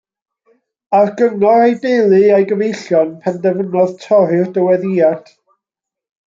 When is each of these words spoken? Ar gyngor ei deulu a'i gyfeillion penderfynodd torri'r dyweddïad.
Ar 0.99 1.11
gyngor 1.19 1.65
ei 1.65 1.75
deulu 1.83 2.23
a'i 2.37 2.47
gyfeillion 2.53 3.13
penderfynodd 3.27 3.95
torri'r 4.09 4.53
dyweddïad. 4.59 5.33